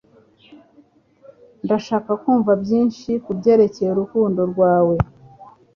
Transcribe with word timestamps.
Ndashaka 1.63 2.11
kumva 2.21 2.51
byinshi 2.63 3.09
kubyerekeye 3.25 3.89
urugendo 3.91 4.41
rwawe. 4.51 4.95